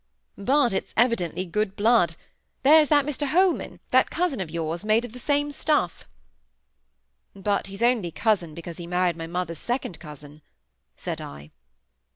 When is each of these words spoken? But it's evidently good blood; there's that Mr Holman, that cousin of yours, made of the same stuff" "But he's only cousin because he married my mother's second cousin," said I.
But 0.39 0.73
it's 0.73 0.95
evidently 0.97 1.45
good 1.45 1.75
blood; 1.75 2.15
there's 2.63 2.89
that 2.89 3.05
Mr 3.05 3.27
Holman, 3.27 3.79
that 3.91 4.09
cousin 4.09 4.41
of 4.41 4.49
yours, 4.49 4.83
made 4.83 5.05
of 5.05 5.13
the 5.13 5.19
same 5.19 5.51
stuff" 5.51 6.05
"But 7.35 7.67
he's 7.67 7.83
only 7.83 8.09
cousin 8.09 8.55
because 8.55 8.77
he 8.77 8.87
married 8.87 9.15
my 9.15 9.27
mother's 9.27 9.59
second 9.59 9.99
cousin," 9.99 10.41
said 10.97 11.21
I. 11.21 11.51